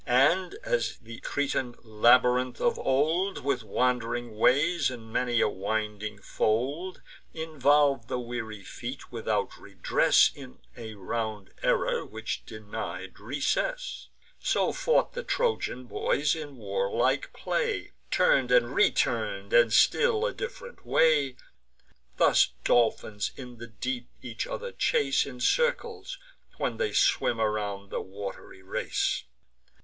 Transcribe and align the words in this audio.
And, 0.07 0.55
as 0.63 0.97
the 0.97 1.19
Cretan 1.19 1.75
labyrinth 1.83 2.59
of 2.59 2.79
old, 2.79 3.43
With 3.43 3.61
wand'ring 3.61 4.35
ways 4.35 4.89
and 4.89 5.13
many 5.13 5.41
a 5.41 5.47
winding 5.47 6.17
fold, 6.19 7.03
Involv'd 7.35 8.07
the 8.07 8.17
weary 8.17 8.63
feet, 8.63 9.11
without 9.11 9.59
redress, 9.59 10.31
In 10.33 10.57
a 10.75 10.95
round 10.95 11.51
error, 11.61 12.03
which 12.03 12.43
denied 12.47 13.19
recess; 13.19 14.07
So 14.39 14.71
fought 14.71 15.13
the 15.13 15.21
Trojan 15.21 15.83
boys 15.83 16.33
in 16.33 16.57
warlike 16.57 17.31
play, 17.31 17.91
Turn'd 18.09 18.49
and 18.51 18.73
return'd, 18.73 19.53
and 19.53 19.71
still 19.71 20.25
a 20.25 20.33
diff'rent 20.33 20.83
way. 20.83 21.35
Thus 22.17 22.53
dolphins 22.63 23.33
in 23.35 23.59
the 23.59 23.67
deep 23.67 24.07
each 24.23 24.47
other 24.47 24.71
chase 24.71 25.27
In 25.27 25.39
circles, 25.39 26.17
when 26.57 26.77
they 26.77 26.91
swim 26.91 27.39
around 27.39 27.91
the 27.91 28.01
wat'ry 28.01 28.63
race. 28.63 29.25